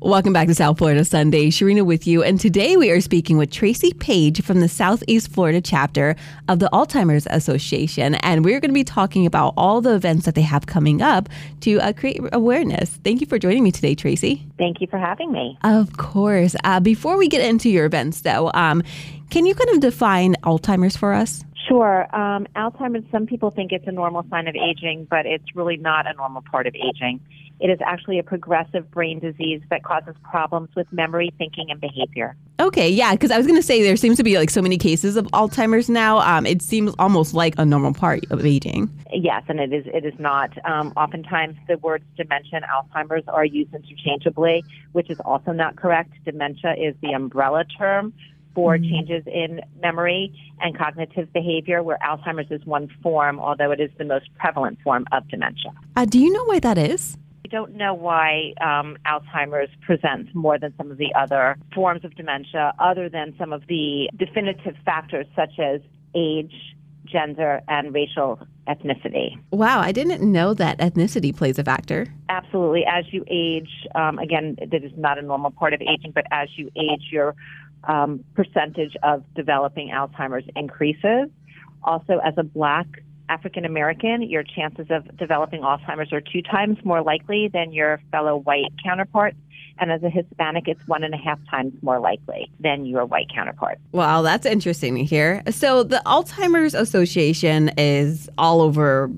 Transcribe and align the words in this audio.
Welcome 0.00 0.32
back 0.32 0.48
to 0.48 0.54
South 0.56 0.78
Florida 0.78 1.04
Sunday. 1.04 1.50
Sharina 1.50 1.86
with 1.86 2.04
you. 2.04 2.24
And 2.24 2.40
today 2.40 2.76
we 2.76 2.90
are 2.90 3.00
speaking 3.00 3.38
with 3.38 3.52
Tracy 3.52 3.92
Page 3.92 4.42
from 4.42 4.58
the 4.58 4.68
Southeast 4.68 5.30
Florida 5.30 5.60
chapter 5.60 6.16
of 6.48 6.58
the 6.58 6.68
Alzheimer's 6.72 7.28
Association. 7.30 8.16
And 8.16 8.44
we're 8.44 8.58
going 8.58 8.70
to 8.70 8.74
be 8.74 8.82
talking 8.82 9.24
about 9.24 9.54
all 9.56 9.80
the 9.80 9.94
events 9.94 10.26
that 10.26 10.34
they 10.34 10.42
have 10.42 10.66
coming 10.66 11.00
up 11.00 11.28
to 11.60 11.80
uh, 11.80 11.92
create 11.92 12.20
awareness. 12.32 12.90
Thank 13.04 13.20
you 13.20 13.28
for 13.28 13.38
joining 13.38 13.62
me 13.62 13.70
today, 13.70 13.94
Tracy. 13.94 14.44
Thank 14.58 14.80
you 14.80 14.88
for 14.88 14.98
having 14.98 15.30
me. 15.30 15.56
Of 15.62 15.96
course. 15.96 16.56
Uh, 16.64 16.80
before 16.80 17.16
we 17.16 17.28
get 17.28 17.48
into 17.48 17.70
your 17.70 17.86
events, 17.86 18.22
though, 18.22 18.50
um, 18.52 18.82
can 19.30 19.46
you 19.46 19.54
kind 19.54 19.70
of 19.70 19.80
define 19.80 20.34
Alzheimer's 20.42 20.96
for 20.96 21.12
us? 21.12 21.44
Sure. 21.68 22.14
Um, 22.14 22.46
Alzheimer's, 22.56 23.04
some 23.10 23.26
people 23.26 23.50
think 23.50 23.72
it's 23.72 23.86
a 23.86 23.92
normal 23.92 24.24
sign 24.30 24.48
of 24.48 24.54
aging, 24.54 25.06
but 25.08 25.26
it's 25.26 25.54
really 25.54 25.76
not 25.76 26.06
a 26.06 26.12
normal 26.14 26.42
part 26.42 26.66
of 26.66 26.74
aging. 26.74 27.20
It 27.60 27.70
is 27.70 27.78
actually 27.84 28.18
a 28.18 28.22
progressive 28.22 28.90
brain 28.90 29.20
disease 29.20 29.62
that 29.70 29.84
causes 29.84 30.14
problems 30.22 30.70
with 30.74 30.92
memory, 30.92 31.32
thinking, 31.38 31.70
and 31.70 31.80
behavior. 31.80 32.36
Okay, 32.58 32.90
yeah, 32.90 33.12
because 33.12 33.30
I 33.30 33.38
was 33.38 33.46
going 33.46 33.58
to 33.58 33.62
say 33.62 33.82
there 33.82 33.96
seems 33.96 34.16
to 34.16 34.24
be 34.24 34.36
like 34.36 34.50
so 34.50 34.60
many 34.60 34.76
cases 34.76 35.16
of 35.16 35.26
Alzheimer's 35.28 35.88
now. 35.88 36.18
Um, 36.18 36.46
it 36.46 36.62
seems 36.62 36.94
almost 36.98 37.32
like 37.32 37.54
a 37.56 37.64
normal 37.64 37.94
part 37.94 38.24
of 38.30 38.44
aging. 38.44 38.90
Yes, 39.12 39.44
and 39.48 39.60
it 39.60 39.72
is. 39.72 39.86
It 39.86 40.04
is 40.04 40.18
not. 40.18 40.50
Um, 40.66 40.92
oftentimes, 40.96 41.56
the 41.68 41.78
words 41.78 42.04
dementia 42.16 42.60
and 42.60 42.64
Alzheimer's 42.64 43.26
are 43.28 43.44
used 43.44 43.72
interchangeably, 43.72 44.64
which 44.92 45.08
is 45.08 45.20
also 45.20 45.52
not 45.52 45.76
correct. 45.76 46.12
Dementia 46.24 46.74
is 46.76 46.96
the 47.02 47.12
umbrella 47.12 47.64
term 47.64 48.12
for 48.54 48.76
mm-hmm. 48.76 48.90
changes 48.90 49.24
in 49.26 49.60
memory 49.82 50.32
and 50.60 50.76
cognitive 50.76 51.32
behavior, 51.32 51.82
where 51.82 51.98
Alzheimer's 52.02 52.50
is 52.50 52.64
one 52.64 52.88
form, 53.02 53.40
although 53.40 53.70
it 53.70 53.80
is 53.80 53.90
the 53.98 54.04
most 54.04 54.26
prevalent 54.38 54.78
form 54.82 55.06
of 55.12 55.28
dementia. 55.28 55.72
Uh, 55.96 56.04
do 56.04 56.18
you 56.18 56.32
know 56.32 56.44
why 56.44 56.60
that 56.60 56.78
is? 56.78 57.18
We 57.44 57.50
don't 57.50 57.74
know 57.74 57.92
why 57.92 58.54
um, 58.60 58.96
Alzheimer's 59.06 59.70
presents 59.84 60.30
more 60.34 60.58
than 60.58 60.72
some 60.78 60.90
of 60.90 60.96
the 60.96 61.12
other 61.14 61.56
forms 61.74 62.04
of 62.04 62.14
dementia, 62.16 62.72
other 62.78 63.08
than 63.08 63.34
some 63.38 63.52
of 63.52 63.66
the 63.68 64.08
definitive 64.16 64.76
factors 64.84 65.26
such 65.36 65.58
as 65.58 65.80
age, 66.14 66.54
gender, 67.04 67.60
and 67.68 67.92
racial 67.92 68.40
ethnicity. 68.66 69.38
Wow, 69.50 69.80
I 69.80 69.92
didn't 69.92 70.22
know 70.22 70.54
that 70.54 70.78
ethnicity 70.78 71.36
plays 71.36 71.58
a 71.58 71.64
factor. 71.64 72.06
Absolutely. 72.30 72.84
As 72.86 73.04
you 73.12 73.24
age, 73.28 73.68
um, 73.94 74.18
again, 74.18 74.56
that 74.58 74.82
is 74.82 74.92
not 74.96 75.18
a 75.18 75.22
normal 75.22 75.50
part 75.50 75.74
of 75.74 75.82
aging, 75.82 76.12
but 76.12 76.24
as 76.30 76.48
you 76.56 76.70
age, 76.76 77.08
your 77.12 77.34
um, 77.88 78.24
percentage 78.34 78.96
of 79.02 79.24
developing 79.34 79.90
Alzheimer's 79.90 80.48
increases. 80.56 81.28
Also, 81.82 82.18
as 82.24 82.34
a 82.36 82.42
black 82.42 82.86
African 83.28 83.64
American, 83.64 84.22
your 84.22 84.42
chances 84.42 84.86
of 84.90 85.16
developing 85.16 85.62
Alzheimer's 85.62 86.12
are 86.12 86.20
two 86.20 86.42
times 86.42 86.78
more 86.84 87.02
likely 87.02 87.48
than 87.48 87.72
your 87.72 88.00
fellow 88.10 88.36
white 88.36 88.72
counterparts. 88.82 89.36
And 89.78 89.90
as 89.90 90.02
a 90.02 90.10
Hispanic, 90.10 90.68
it's 90.68 90.86
one 90.86 91.02
and 91.02 91.14
a 91.14 91.16
half 91.16 91.38
times 91.50 91.72
more 91.82 91.98
likely 91.98 92.50
than 92.60 92.86
your 92.86 93.04
white 93.06 93.28
counterpart. 93.34 93.78
Wow, 93.92 94.22
that's 94.22 94.46
interesting 94.46 94.94
to 94.96 95.04
hear. 95.04 95.42
So, 95.50 95.82
the 95.82 96.00
Alzheimer's 96.06 96.74
Association 96.74 97.70
is 97.76 98.28
all 98.38 98.60
over 98.60 99.10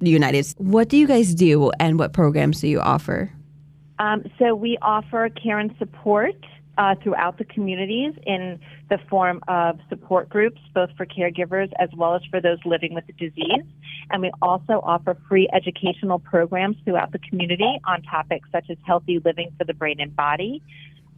the 0.00 0.10
United 0.10 0.44
States. 0.44 0.60
What 0.60 0.88
do 0.88 0.98
you 0.98 1.06
guys 1.06 1.34
do 1.34 1.70
and 1.80 1.98
what 1.98 2.12
programs 2.12 2.60
do 2.60 2.68
you 2.68 2.80
offer? 2.80 3.32
Um, 3.98 4.24
so, 4.38 4.54
we 4.54 4.76
offer 4.82 5.30
care 5.30 5.58
and 5.58 5.74
support 5.78 6.36
uh, 6.78 6.94
throughout 7.02 7.38
the 7.38 7.44
communities 7.44 8.14
in 8.26 8.58
the 8.90 8.98
form 9.08 9.40
of 9.48 9.78
support 9.88 10.28
groups, 10.28 10.60
both 10.74 10.90
for 10.96 11.06
caregivers 11.06 11.70
as 11.78 11.88
well 11.96 12.14
as 12.14 12.22
for 12.30 12.40
those 12.40 12.58
living 12.64 12.94
with 12.94 13.06
the 13.06 13.12
disease. 13.12 13.64
And 14.10 14.22
we 14.22 14.30
also 14.42 14.80
offer 14.82 15.16
free 15.28 15.48
educational 15.52 16.18
programs 16.18 16.76
throughout 16.84 17.12
the 17.12 17.18
community 17.18 17.80
on 17.84 18.02
topics 18.02 18.48
such 18.52 18.70
as 18.70 18.76
healthy 18.84 19.20
living 19.24 19.50
for 19.56 19.64
the 19.64 19.74
brain 19.74 20.00
and 20.00 20.14
body, 20.14 20.62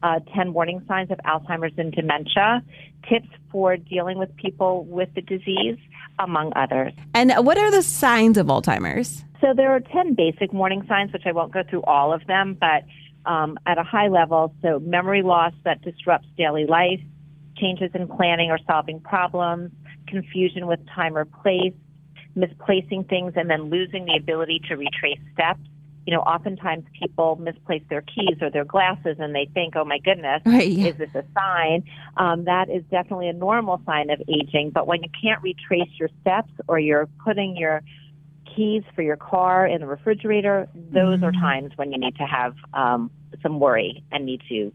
uh, 0.03 0.21
10 0.35 0.53
warning 0.53 0.83
signs 0.87 1.11
of 1.11 1.19
Alzheimer's 1.19 1.73
and 1.79 1.93
dementia, 1.93 2.63
tips 3.09 3.29
for 3.51 3.77
dealing 3.77 4.19
with 4.19 4.35
people 4.37 4.85
with 4.85 5.09
the 5.15 5.23
disease, 5.23 5.79
among 6.19 6.53
others. 6.57 6.93
And 7.15 7.33
what 7.45 7.59
are 7.59 7.71
the 7.71 7.83
signs 7.83 8.39
of 8.39 8.47
Alzheimer's? 8.47 9.25
So 9.41 9.53
there 9.55 9.71
are 9.71 9.81
10 9.81 10.15
basic 10.15 10.53
warning 10.53 10.85
signs, 10.89 11.13
which 11.13 11.25
I 11.27 11.33
won't 11.33 11.53
go 11.53 11.63
through 11.69 11.83
all 11.83 12.13
of 12.13 12.27
them, 12.27 12.57
but 12.59 12.85
um, 13.27 13.59
at 13.67 13.79
a 13.79 13.83
high 13.83 14.09
level. 14.09 14.55
So 14.63 14.79
memory 14.79 15.23
loss 15.23 15.53
that 15.65 15.83
disrupts 15.83 16.29
daily 16.37 16.67
life, 16.67 17.01
changes 17.57 17.91
in 17.95 18.09
planning 18.09 18.51
or 18.51 18.59
solving 18.67 19.01
problems, 19.01 19.73
confusion 20.07 20.67
with 20.67 20.81
time 20.95 21.17
or 21.17 21.25
place, 21.25 21.75
misplacing 22.35 23.05
things 23.05 23.33
and 23.37 23.51
then 23.51 23.65
losing 23.65 24.05
the 24.05 24.17
ability 24.17 24.61
to 24.69 24.77
retrace 24.77 25.19
steps. 25.33 25.61
You 26.07 26.15
know, 26.15 26.21
oftentimes 26.21 26.85
people 27.01 27.35
misplace 27.35 27.83
their 27.91 28.03
keys 28.03 28.37
or 28.41 28.49
their 28.49 28.65
glasses 28.65 29.17
and 29.19 29.35
they 29.35 29.49
think, 29.53 29.75
oh 29.75 29.85
my 29.85 29.99
goodness, 29.99 30.41
right, 30.47 30.69
yeah. 30.69 30.89
is 30.89 30.97
this 30.99 31.11
a 31.17 31.25
sign? 31.35 31.83
Um, 32.17 32.45
that 32.45 32.71
is 32.71 32.85
definitely 32.93 33.29
a 33.29 33.33
normal 33.33 33.83
sign 33.85 34.11
of 34.11 34.23
aging. 34.29 34.71
But 34.71 34.87
when 34.87 35.03
you 35.03 35.09
can't 35.21 35.43
retrace 35.43 35.91
your 35.99 36.11
steps 36.21 36.53
or 36.69 36.79
you're 36.79 37.09
putting 37.25 37.57
your 37.57 37.83
keys 38.57 38.83
for 38.95 39.03
your 39.03 39.17
car 39.17 39.67
in 39.67 39.81
the 39.81 39.87
refrigerator, 39.87 40.69
those 40.75 41.17
mm-hmm. 41.17 41.25
are 41.25 41.33
times 41.33 41.73
when 41.77 41.93
you 41.93 41.99
need 41.99 42.17
to 42.17 42.25
have 42.25 42.55
um, 42.75 43.11
some 43.43 43.61
worry 43.61 44.03
and 44.11 44.25
need 44.25 44.41
to 44.49 44.73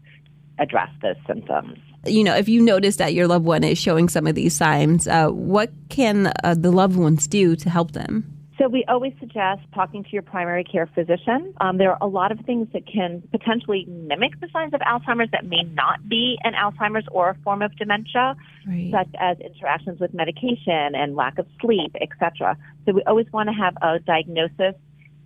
address 0.58 0.88
those 1.02 1.16
symptoms. 1.26 1.78
You 2.06 2.24
know, 2.24 2.34
if 2.34 2.48
you 2.48 2.62
notice 2.62 2.96
that 2.96 3.14
your 3.14 3.26
loved 3.26 3.44
one 3.44 3.64
is 3.64 3.78
showing 3.78 4.08
some 4.08 4.26
of 4.26 4.34
these 4.34 4.54
signs, 4.54 5.06
uh, 5.06 5.28
what 5.28 5.70
can 5.88 6.32
uh, 6.42 6.54
the 6.56 6.70
loved 6.70 6.96
ones 6.96 7.26
do 7.26 7.54
to 7.56 7.70
help 7.70 7.92
them? 7.92 8.41
So 8.58 8.68
we 8.68 8.84
always 8.86 9.14
suggest 9.18 9.62
talking 9.74 10.04
to 10.04 10.10
your 10.10 10.22
primary 10.22 10.62
care 10.62 10.86
physician. 10.94 11.54
Um, 11.60 11.78
there 11.78 11.90
are 11.90 11.98
a 12.02 12.06
lot 12.06 12.32
of 12.32 12.40
things 12.44 12.68
that 12.74 12.86
can 12.86 13.22
potentially 13.30 13.86
mimic 13.88 14.38
the 14.40 14.48
signs 14.52 14.74
of 14.74 14.80
Alzheimer's 14.80 15.30
that 15.32 15.46
may 15.46 15.62
not 15.62 16.06
be 16.06 16.38
an 16.44 16.52
Alzheimer's 16.52 17.06
or 17.10 17.30
a 17.30 17.34
form 17.42 17.62
of 17.62 17.74
dementia, 17.76 18.36
right. 18.66 18.90
such 18.92 19.08
as 19.18 19.38
interactions 19.40 20.00
with 20.00 20.12
medication 20.12 20.94
and 20.94 21.16
lack 21.16 21.38
of 21.38 21.46
sleep, 21.60 21.96
etc. 22.00 22.56
So 22.84 22.92
we 22.92 23.02
always 23.04 23.26
want 23.32 23.48
to 23.48 23.54
have 23.54 23.74
a 23.80 24.00
diagnosis 24.00 24.74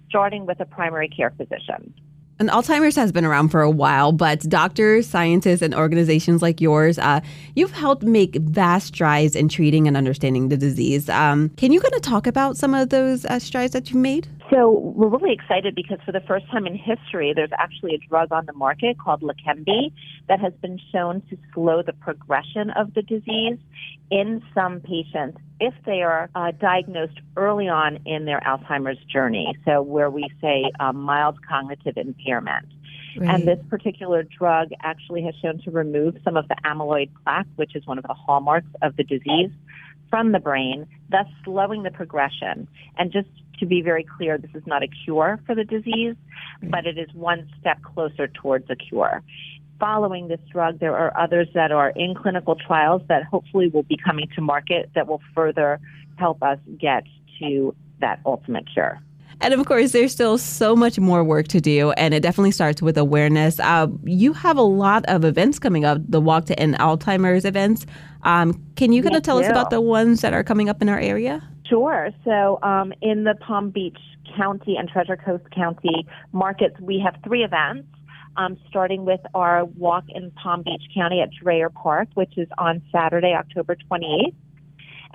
starting 0.09 0.47
with 0.47 0.61
a 0.61 0.65
primary 0.65 1.09
care 1.09 1.31
physician. 1.37 1.93
And 2.39 2.51
Alzheimer's 2.51 2.97
has 2.97 3.13
been 3.13 3.25
around 3.25 3.49
for 3.49 3.63
a 3.63 3.71
while, 3.71 4.13
but 4.13 4.41
doctors, 4.41 5.09
scientists, 5.09 5.63
and 5.63 5.75
organizations 5.75 6.43
like 6.43 6.61
yours, 6.61 6.99
uh, 6.99 7.21
you've 7.55 7.73
helped 7.73 8.03
make 8.03 8.37
vast 8.37 8.89
strides 8.89 9.35
in 9.35 9.49
treating 9.49 9.89
and 9.89 9.97
understanding 9.97 10.51
the 10.51 10.57
disease. 10.57 11.09
Um, 11.09 11.49
can 11.57 11.73
you 11.73 11.81
kind 11.81 11.95
of 11.95 12.03
talk 12.03 12.27
about 12.27 12.59
some 12.59 12.75
of 12.75 12.91
those 12.91 13.25
uh, 13.25 13.39
strides 13.39 13.73
that 13.73 13.89
you've 13.89 14.03
made? 14.03 14.29
So 14.51 14.71
we're 14.71 15.09
really 15.09 15.33
excited 15.33 15.75
because 15.75 15.99
for 16.07 16.13
the 16.13 16.21
first 16.21 16.49
time 16.51 16.67
in 16.67 16.77
history, 16.77 17.33
there's 17.35 17.51
actually 17.59 17.95
a 17.95 17.99
drug 17.99 18.31
on 18.31 18.47
the 18.47 18.53
market 18.53 18.97
called 18.99 19.23
Leqembi 19.23 19.93
that 20.29 20.39
has 20.39 20.53
been 20.63 20.79
shown 20.93 21.21
to 21.31 21.39
slow 21.53 21.83
the 21.83 21.93
progression 21.93 22.71
of 22.71 22.95
the 22.95 23.03
disease 23.03 23.59
in 24.11 24.43
some 24.55 24.81
patients 24.81 25.39
if 25.59 25.75
they 25.85 26.03
are 26.03 26.31
uh, 26.37 26.53
diagnosed 26.53 27.19
early 27.37 27.69
on 27.69 27.99
in 28.07 28.25
their 28.25 28.41
Alzheimer's 28.41 29.03
journey. 29.13 29.57
So 29.65 29.83
where 29.83 30.11
we 30.11 30.29
say 30.41 30.71
uh, 30.79 30.93
mild 30.93 31.39
cognitive 31.45 31.97
impairment. 31.97 32.67
Right. 33.19 33.35
And 33.35 33.49
this 33.49 33.59
particular 33.69 34.23
drug 34.23 34.69
actually 34.83 35.23
has 35.23 35.35
shown 35.43 35.61
to 35.63 35.71
remove 35.71 36.19
some 36.23 36.37
of 36.37 36.47
the 36.49 36.57
amyloid 36.65 37.11
plaque, 37.25 37.47
which 37.57 37.75
is 37.75 37.87
one 37.87 37.99
of 37.99 38.05
the 38.05 38.15
hallmarks 38.15 38.69
of 38.83 38.95
the 38.97 39.05
disease, 39.05 39.51
from 40.11 40.33
the 40.33 40.39
brain, 40.39 40.87
thus 41.09 41.27
slowing 41.45 41.83
the 41.83 41.91
progression. 41.91 42.69
And 42.99 43.13
just 43.13 43.29
to 43.61 43.67
be 43.67 43.83
very 43.83 44.05
clear, 44.05 44.39
this 44.39 44.51
is 44.55 44.67
not 44.67 44.83
a 44.83 44.89
cure 45.05 45.41
for 45.47 45.55
the 45.55 45.65
disease, 45.65 46.17
but 46.63 46.87
it 46.87 46.99
is 46.99 47.09
one 47.15 47.49
step 47.61 47.83
closer 47.83 48.29
towards 48.29 48.69
a 48.71 48.77
cure. 48.77 49.23
Following 49.79 50.29
this 50.29 50.41
drug, 50.51 50.79
there 50.79 50.97
are 50.97 51.17
others 51.19 51.49
that 51.55 51.71
are 51.71 51.91
in 51.91 52.15
clinical 52.15 52.57
trials 52.57 53.03
that 53.09 53.25
hopefully 53.25 53.69
will 53.69 53.83
be 53.83 53.97
coming 53.97 54.29
to 54.35 54.41
market 54.41 54.91
that 54.95 55.07
will 55.07 55.21
further 55.35 55.81
help 56.17 56.43
us 56.43 56.59
get 56.79 57.05
to 57.41 57.75
that 58.01 58.21
ultimate 58.25 58.65
cure. 58.73 59.01
And 59.41 59.53
of 59.53 59.67
course, 59.67 59.93
there's 59.93 60.13
still 60.13 60.39
so 60.39 60.75
much 60.75 60.99
more 60.99 61.23
work 61.23 61.49
to 61.49 61.61
do, 61.61 61.91
and 61.93 62.15
it 62.15 62.21
definitely 62.21 62.53
starts 62.53 62.81
with 62.81 62.97
awareness. 62.97 63.61
Uh, 63.61 63.89
you 64.05 64.33
have 64.33 64.57
a 64.57 64.63
lot 64.63 65.05
of 65.07 65.25
events 65.25 65.59
coming 65.59 65.85
up, 65.85 66.01
the 66.09 66.21
Walk 66.21 66.47
to 66.47 66.59
End 66.59 66.75
Alzheimer's 66.79 67.45
events. 67.45 67.87
Um, 68.23 68.61
can 68.77 68.93
you 68.93 69.03
kind 69.03 69.15
of 69.15 69.23
tell 69.23 69.39
us 69.39 69.49
about 69.49 69.71
the 69.71 69.81
ones 69.81 70.23
that 70.23 70.33
are 70.33 70.43
coming 70.43 70.69
up 70.69 70.81
in 70.81 70.89
our 70.89 70.99
area? 70.99 71.47
Sure. 71.69 72.11
So 72.25 72.59
um, 72.63 72.93
in 73.03 73.25
the 73.25 73.35
Palm 73.35 73.71
Beach 73.71 73.99
County 74.37 74.77
and 74.77 74.89
Treasure 74.89 75.17
Coast 75.17 75.45
County 75.55 76.07
markets, 76.33 76.79
we 76.81 77.03
have 77.05 77.17
three 77.23 77.45
events. 77.45 77.89
Um, 78.39 78.59
starting 78.69 79.07
with 79.07 79.21
our 79.33 79.65
walk 79.65 80.05
in 80.11 80.31
Palm 80.33 80.63
Beach 80.63 80.83
County 80.95 81.23
at 81.23 81.31
Dreher 81.43 81.73
Park, 81.73 82.09
which 82.13 82.37
is 82.37 82.47
on 82.59 82.83
Saturday, 82.93 83.33
October 83.33 83.79
28th. 83.91 84.35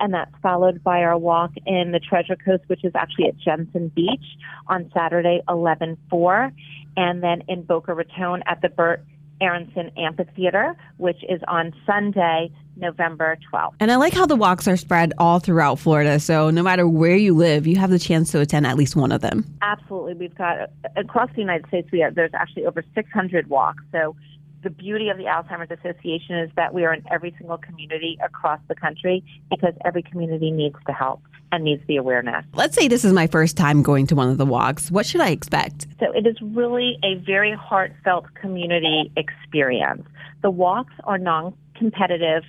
And 0.00 0.14
that's 0.14 0.32
followed 0.42 0.82
by 0.82 1.02
our 1.02 1.18
walk 1.18 1.52
in 1.66 1.92
the 1.92 2.00
Treasure 2.00 2.36
Coast, 2.36 2.64
which 2.66 2.84
is 2.84 2.92
actually 2.94 3.28
at 3.28 3.36
Jensen 3.38 3.88
Beach 3.88 4.24
on 4.68 4.90
Saturday, 4.94 5.40
11 5.48 5.96
4. 6.10 6.52
And 6.96 7.22
then 7.22 7.42
in 7.48 7.62
Boca 7.62 7.94
Raton 7.94 8.42
at 8.46 8.60
the 8.60 8.68
Burt 8.68 9.04
Aaronson 9.40 9.90
Amphitheater, 9.96 10.76
which 10.98 11.22
is 11.28 11.40
on 11.48 11.72
Sunday, 11.84 12.50
November 12.76 13.36
12th. 13.52 13.72
And 13.80 13.90
I 13.90 13.96
like 13.96 14.14
how 14.14 14.24
the 14.24 14.36
walks 14.36 14.66
are 14.68 14.76
spread 14.76 15.12
all 15.18 15.40
throughout 15.40 15.78
Florida. 15.78 16.20
So 16.20 16.50
no 16.50 16.62
matter 16.62 16.86
where 16.86 17.16
you 17.16 17.34
live, 17.34 17.66
you 17.66 17.76
have 17.76 17.90
the 17.90 17.98
chance 17.98 18.30
to 18.32 18.40
attend 18.40 18.66
at 18.66 18.76
least 18.76 18.96
one 18.96 19.12
of 19.12 19.20
them. 19.20 19.44
Absolutely. 19.60 20.14
We've 20.14 20.34
got 20.34 20.70
across 20.96 21.28
the 21.34 21.40
United 21.40 21.66
States, 21.66 21.88
we 21.92 22.00
have, 22.00 22.14
there's 22.14 22.34
actually 22.34 22.66
over 22.66 22.84
600 22.94 23.48
walks. 23.48 23.82
So 23.90 24.16
the 24.62 24.70
beauty 24.70 25.08
of 25.08 25.16
the 25.16 25.24
Alzheimer's 25.24 25.70
Association 25.70 26.38
is 26.38 26.50
that 26.56 26.72
we 26.72 26.84
are 26.84 26.94
in 26.94 27.04
every 27.10 27.34
single 27.38 27.58
community 27.58 28.18
across 28.24 28.60
the 28.68 28.74
country 28.74 29.24
because 29.50 29.74
every 29.84 30.02
community 30.02 30.50
needs 30.50 30.76
to 30.86 30.92
help 30.92 31.20
and 31.50 31.64
needs 31.64 31.82
the 31.86 31.96
awareness. 31.96 32.44
Let's 32.54 32.74
say 32.74 32.88
this 32.88 33.04
is 33.04 33.12
my 33.12 33.26
first 33.26 33.56
time 33.56 33.82
going 33.82 34.06
to 34.08 34.14
one 34.14 34.28
of 34.28 34.38
the 34.38 34.46
walks. 34.46 34.90
What 34.90 35.04
should 35.04 35.20
I 35.20 35.30
expect? 35.30 35.86
So 36.00 36.10
it 36.12 36.26
is 36.26 36.36
really 36.40 36.98
a 37.04 37.16
very 37.16 37.54
heartfelt 37.54 38.26
community 38.34 39.12
experience. 39.16 40.06
The 40.42 40.50
walks 40.50 40.94
are 41.04 41.18
non 41.18 41.54
competitive, 41.76 42.44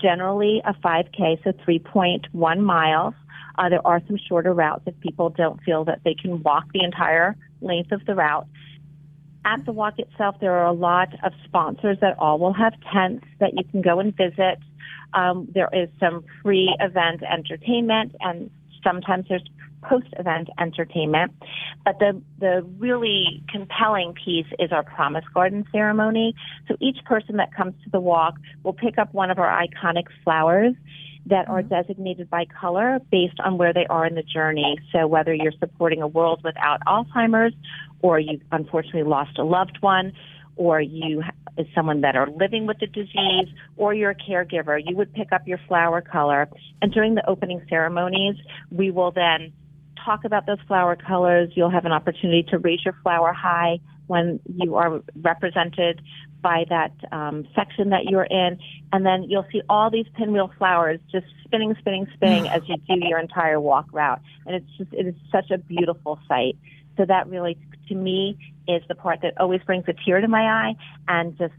generally 0.00 0.62
a 0.64 0.72
5K, 0.74 1.42
so 1.44 1.52
3.1 1.52 2.60
miles. 2.60 3.14
Uh, 3.58 3.68
there 3.68 3.86
are 3.86 4.02
some 4.06 4.18
shorter 4.28 4.52
routes 4.52 4.82
if 4.86 4.98
people 5.00 5.30
don't 5.30 5.62
feel 5.62 5.84
that 5.84 6.00
they 6.04 6.14
can 6.14 6.42
walk 6.42 6.64
the 6.72 6.84
entire 6.84 7.36
length 7.60 7.92
of 7.92 8.04
the 8.06 8.14
route. 8.14 8.46
At 9.46 9.64
the 9.64 9.70
walk 9.70 10.00
itself, 10.00 10.34
there 10.40 10.54
are 10.54 10.66
a 10.66 10.72
lot 10.72 11.08
of 11.24 11.32
sponsors 11.44 11.98
that 12.00 12.18
all 12.18 12.40
will 12.40 12.52
have 12.52 12.72
tents 12.92 13.24
that 13.38 13.52
you 13.54 13.62
can 13.70 13.80
go 13.80 14.00
and 14.00 14.14
visit. 14.14 14.58
Um, 15.14 15.46
there 15.54 15.68
is 15.72 15.88
some 16.00 16.24
free 16.42 16.76
event 16.80 17.22
entertainment, 17.22 18.16
and 18.20 18.50
sometimes 18.82 19.26
there's 19.28 19.44
post 19.88 20.08
event 20.18 20.48
entertainment. 20.58 21.32
But 21.84 21.98
the, 21.98 22.20
the 22.38 22.66
really 22.78 23.42
compelling 23.50 24.14
piece 24.14 24.46
is 24.58 24.72
our 24.72 24.82
promise 24.82 25.24
garden 25.32 25.64
ceremony. 25.72 26.34
So 26.68 26.76
each 26.80 26.98
person 27.04 27.36
that 27.36 27.54
comes 27.54 27.74
to 27.84 27.90
the 27.90 28.00
walk 28.00 28.34
will 28.62 28.72
pick 28.72 28.98
up 28.98 29.12
one 29.14 29.30
of 29.30 29.38
our 29.38 29.64
iconic 29.64 30.06
flowers 30.24 30.74
that 31.26 31.48
are 31.48 31.60
mm-hmm. 31.60 31.68
designated 31.68 32.30
by 32.30 32.44
color 32.44 33.00
based 33.10 33.38
on 33.44 33.58
where 33.58 33.72
they 33.72 33.86
are 33.86 34.06
in 34.06 34.14
the 34.14 34.22
journey. 34.22 34.78
So 34.92 35.06
whether 35.06 35.34
you're 35.34 35.52
supporting 35.58 36.02
a 36.02 36.06
world 36.06 36.42
without 36.44 36.80
Alzheimer's 36.86 37.54
or 38.00 38.18
you 38.18 38.40
unfortunately 38.52 39.02
lost 39.02 39.38
a 39.38 39.44
loved 39.44 39.78
one 39.80 40.12
or 40.56 40.80
you 40.80 41.22
is 41.58 41.66
someone 41.74 42.02
that 42.02 42.16
are 42.16 42.28
living 42.28 42.66
with 42.66 42.78
the 42.78 42.86
disease 42.86 43.48
or 43.76 43.94
you're 43.94 44.10
a 44.10 44.14
caregiver, 44.14 44.80
you 44.84 44.94
would 44.96 45.12
pick 45.14 45.32
up 45.32 45.46
your 45.46 45.58
flower 45.66 46.00
color. 46.00 46.48
And 46.82 46.92
during 46.92 47.14
the 47.14 47.28
opening 47.28 47.62
ceremonies, 47.68 48.36
we 48.70 48.90
will 48.90 49.10
then 49.10 49.52
talk 50.06 50.24
about 50.24 50.46
those 50.46 50.60
flower 50.66 50.96
colors. 50.96 51.50
You'll 51.54 51.70
have 51.70 51.84
an 51.84 51.92
opportunity 51.92 52.44
to 52.50 52.58
raise 52.58 52.82
your 52.84 52.94
flower 53.02 53.32
high 53.32 53.80
when 54.06 54.40
you 54.46 54.76
are 54.76 55.02
represented 55.20 56.00
by 56.40 56.64
that 56.68 56.92
um, 57.10 57.46
section 57.56 57.90
that 57.90 58.04
you're 58.04 58.24
in, 58.24 58.58
and 58.92 59.04
then 59.04 59.24
you'll 59.24 59.46
see 59.50 59.62
all 59.68 59.90
these 59.90 60.06
pinwheel 60.16 60.50
flowers 60.56 61.00
just 61.10 61.26
spinning, 61.44 61.74
spinning, 61.80 62.06
spinning 62.14 62.46
as 62.48 62.62
you 62.68 62.76
do 62.76 63.04
your 63.06 63.18
entire 63.18 63.60
walk 63.60 63.86
route, 63.92 64.20
and 64.46 64.54
it's 64.54 64.70
just 64.78 64.92
it 64.92 65.06
is 65.06 65.14
such 65.32 65.50
a 65.50 65.58
beautiful 65.58 66.20
sight. 66.28 66.56
So 66.96 67.04
that 67.04 67.28
really, 67.28 67.58
to 67.88 67.94
me, 67.94 68.38
is 68.68 68.82
the 68.88 68.94
part 68.94 69.20
that 69.22 69.38
always 69.40 69.60
brings 69.62 69.84
a 69.88 69.92
tear 69.92 70.20
to 70.20 70.28
my 70.28 70.42
eye 70.42 70.74
and 71.08 71.36
just 71.36 71.54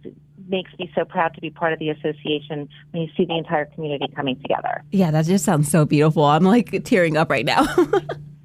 makes 0.47 0.71
me 0.79 0.89
so 0.95 1.03
proud 1.03 1.33
to 1.35 1.41
be 1.41 1.49
part 1.49 1.73
of 1.73 1.79
the 1.79 1.89
association 1.89 2.69
when 2.91 3.03
you 3.03 3.09
see 3.17 3.25
the 3.25 3.37
entire 3.37 3.65
community 3.65 4.05
coming 4.15 4.39
together. 4.41 4.83
Yeah, 4.91 5.11
that 5.11 5.25
just 5.25 5.43
sounds 5.43 5.69
so 5.69 5.85
beautiful. 5.85 6.23
I'm 6.23 6.43
like 6.43 6.83
tearing 6.85 7.17
up 7.17 7.29
right 7.29 7.45
now. 7.45 7.65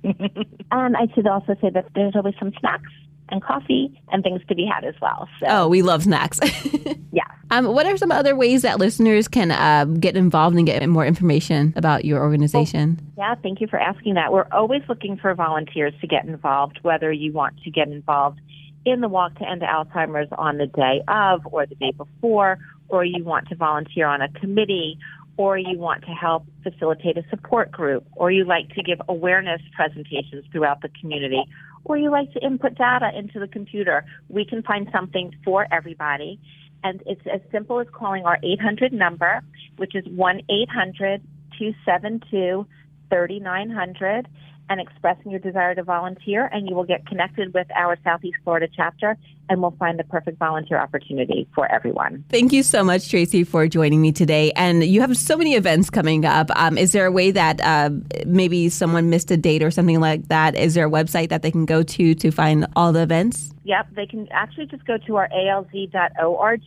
and 0.71 0.97
I 0.97 1.07
should 1.15 1.27
also 1.27 1.57
say 1.61 1.71
that 1.71 1.87
there's 1.95 2.17
always 2.17 2.35
some 2.39 2.53
snacks 2.61 2.91
and 3.29 3.43
coffee 3.43 3.99
and 4.11 4.23
things 4.23 4.43
to 4.49 4.55
be 4.55 4.67
had 4.67 4.85
as 4.85 4.95
well. 5.01 5.29
So. 5.41 5.47
Oh, 5.49 5.69
we 5.69 5.83
love 5.83 6.03
snacks. 6.03 6.39
yeah. 7.13 7.23
Um, 7.51 7.67
what 7.67 7.87
are 7.87 7.97
some 7.97 8.13
other 8.13 8.37
ways 8.37 8.63
that 8.63 8.79
listeners 8.79 9.27
can 9.29 9.51
uh, 9.51 9.85
get 9.85 10.17
involved 10.17 10.57
and 10.57 10.67
get 10.67 10.87
more 10.89 11.07
information 11.07 11.73
about 11.77 12.05
your 12.05 12.21
organization? 12.21 13.01
Well, 13.17 13.29
yeah, 13.29 13.35
thank 13.43 13.61
you 13.61 13.67
for 13.67 13.79
asking 13.79 14.15
that. 14.15 14.33
We're 14.33 14.47
always 14.53 14.83
looking 14.89 15.17
for 15.17 15.35
volunteers 15.35 15.95
to 16.01 16.07
get 16.07 16.25
involved, 16.25 16.79
whether 16.83 17.11
you 17.11 17.33
want 17.33 17.59
to 17.63 17.71
get 17.71 17.89
involved 17.89 18.41
in 18.85 19.01
the 19.01 19.09
Walk 19.09 19.39
to 19.39 19.49
End 19.49 19.63
Alzheimer's 19.63 20.29
on 20.37 20.59
the 20.59 20.67
day 20.67 21.03
of 21.09 21.47
or 21.47 21.67
the 21.67 21.75
day 21.77 21.93
before, 21.93 22.59
or 22.89 23.05
you 23.05 23.25
want 23.25 23.49
to 23.49 23.55
volunteer 23.55 24.07
on 24.07 24.21
a 24.21 24.29
committee 24.29 24.99
or 25.37 25.57
you 25.57 25.79
want 25.79 26.03
to 26.03 26.11
help 26.11 26.45
facilitate 26.63 27.17
a 27.17 27.23
support 27.31 27.71
group, 27.71 28.05
or 28.13 28.31
you 28.31 28.45
like 28.45 28.69
to 28.71 28.83
give 28.83 29.01
awareness 29.09 29.61
presentations 29.75 30.45
throughout 30.53 30.83
the 30.83 30.91
community, 31.01 31.43
or 31.85 31.97
you 31.97 32.11
like 32.11 32.33
to 32.33 32.45
input 32.45 32.75
data 32.77 33.11
into 33.17 33.41
the 33.41 33.49
computer, 33.49 34.05
we 34.29 34.45
can 34.45 34.63
find 34.63 34.89
something 34.93 35.35
for 35.45 35.67
everybody. 35.73 36.39
And 36.85 37.03
it's 37.07 37.23
as 37.33 37.41
simple 37.51 37.81
as 37.81 37.87
calling 37.93 38.25
our 38.25 38.39
800 38.43 38.93
number, 38.93 39.43
which 39.77 39.95
is 39.95 40.05
1 40.07 40.43
800 40.49 41.23
272 41.59 42.67
3900 43.11 44.29
and 44.69 44.81
expressing 44.81 45.31
your 45.31 45.41
desire 45.41 45.75
to 45.75 45.83
volunteer, 45.83 46.49
and 46.53 46.69
you 46.69 46.75
will 46.75 46.85
get 46.85 47.07
connected 47.07 47.53
with 47.53 47.67
our 47.75 47.99
Southeast 48.05 48.39
Florida 48.45 48.69
chapter, 48.75 49.17
and 49.49 49.61
we'll 49.61 49.77
find 49.79 49.99
the 49.99 50.05
perfect 50.05 50.39
volunteer 50.39 50.79
opportunity 50.79 51.47
for 51.55 51.71
everyone. 51.71 52.25
Thank 52.31 52.53
you 52.53 52.63
so 52.63 52.83
much, 52.83 53.11
Tracy, 53.11 53.45
for 53.45 53.67
joining 53.69 54.01
me 54.01 54.13
today. 54.13 54.53
And 54.53 54.85
you 54.85 55.01
have 55.01 55.17
so 55.17 55.37
many 55.37 55.55
events 55.55 55.91
coming 55.91 56.25
up. 56.25 56.51
Um, 56.57 56.79
is 56.79 56.93
there 56.93 57.07
a 57.07 57.13
way 57.13 57.31
that 57.33 57.61
uh, 57.61 57.91
maybe 58.27 58.69
someone 58.69 59.11
missed 59.11 59.31
a 59.31 59.37
date 59.37 59.63
or 59.63 59.71
something 59.71 60.01
like 60.01 60.29
that? 60.29 60.55
Is 60.55 60.75
there 60.75 60.87
a 60.87 60.91
website 60.91 61.29
that 61.29 61.43
they 61.43 61.51
can 61.51 61.67
go 61.67 61.83
to 61.83 62.15
to 62.15 62.31
find 62.31 62.67
all 62.77 62.93
the 62.93 63.03
events? 63.03 63.53
Yep, 63.65 63.89
they 63.95 64.07
can 64.07 64.29
actually 64.31 64.67
just 64.67 64.85
go 64.87 64.97
to 65.07 65.17
our 65.17 65.29
alz.org 65.29 66.63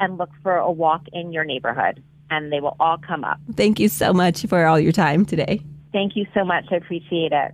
and 0.00 0.18
look 0.18 0.30
for 0.42 0.56
a 0.56 0.70
walk 0.70 1.02
in 1.12 1.32
your 1.32 1.44
neighborhood, 1.44 2.02
and 2.30 2.52
they 2.52 2.60
will 2.60 2.76
all 2.80 2.98
come 2.98 3.24
up. 3.24 3.38
Thank 3.54 3.80
you 3.80 3.88
so 3.88 4.12
much 4.12 4.46
for 4.46 4.66
all 4.66 4.78
your 4.78 4.92
time 4.92 5.24
today. 5.24 5.62
Thank 5.92 6.16
you 6.16 6.26
so 6.34 6.44
much. 6.44 6.66
I 6.70 6.76
appreciate 6.76 7.32
it. 7.32 7.48